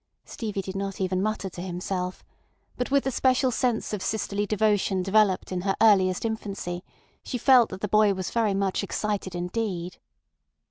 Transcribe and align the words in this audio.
Stevie 0.25 0.63
did 0.63 0.75
not 0.75 0.99
even 0.99 1.21
mutter 1.21 1.47
to 1.47 1.61
himself, 1.61 2.23
but 2.75 2.89
with 2.89 3.03
the 3.03 3.11
special 3.11 3.51
sense 3.51 3.93
of 3.93 4.01
sisterly 4.01 4.47
devotion 4.47 5.03
developed 5.03 5.51
in 5.51 5.61
her 5.61 5.75
earliest 5.79 6.25
infancy, 6.25 6.83
she 7.23 7.37
felt 7.37 7.69
that 7.69 7.81
the 7.81 7.87
boy 7.87 8.11
was 8.15 8.31
very 8.31 8.55
much 8.55 8.81
excited 8.83 9.35
indeed. 9.35 9.97